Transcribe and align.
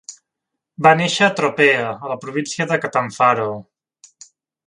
Va 0.85 0.93
néixer 1.01 1.25
a 1.27 1.33
Tropea, 1.39 1.91
a 2.07 2.09
la 2.13 2.17
província 2.25 2.67
de 2.73 2.79
Catanzaro. 2.87 3.47